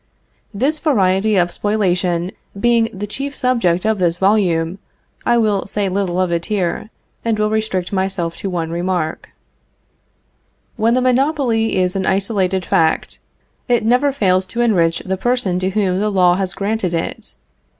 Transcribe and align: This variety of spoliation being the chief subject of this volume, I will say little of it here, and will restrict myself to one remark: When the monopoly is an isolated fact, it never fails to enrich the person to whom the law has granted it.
This 0.51 0.79
variety 0.79 1.35
of 1.35 1.51
spoliation 1.51 2.31
being 2.59 2.89
the 2.91 3.05
chief 3.05 3.35
subject 3.35 3.85
of 3.85 3.99
this 3.99 4.17
volume, 4.17 4.79
I 5.27 5.37
will 5.37 5.67
say 5.67 5.89
little 5.89 6.19
of 6.19 6.31
it 6.31 6.45
here, 6.47 6.89
and 7.23 7.37
will 7.37 7.51
restrict 7.51 7.93
myself 7.93 8.35
to 8.37 8.49
one 8.49 8.71
remark: 8.71 9.29
When 10.75 10.95
the 10.95 11.01
monopoly 11.01 11.75
is 11.77 11.95
an 11.95 12.07
isolated 12.07 12.65
fact, 12.65 13.19
it 13.67 13.85
never 13.85 14.11
fails 14.11 14.47
to 14.47 14.61
enrich 14.61 15.03
the 15.05 15.17
person 15.17 15.59
to 15.59 15.69
whom 15.69 15.99
the 15.99 16.09
law 16.09 16.33
has 16.33 16.55
granted 16.55 16.95
it. 16.95 17.35